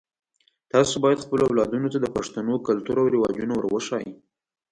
تاسو 0.71 0.95
باید 1.03 1.23
خپلو 1.25 1.43
اولادونو 1.49 1.87
ته 1.93 1.97
د 2.01 2.07
پښتنو 2.15 2.53
کلتور 2.67 2.97
او 3.01 3.07
رواجونه 3.15 3.53
ور 3.55 3.65
وښایئ 3.69 4.09